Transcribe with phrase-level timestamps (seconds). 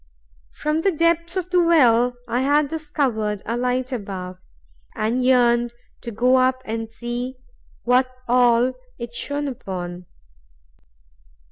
[0.53, 4.39] From the depths of the well I had discovered a light above,
[4.95, 7.35] and yearned to go up and see
[7.83, 10.07] what all it shone upon.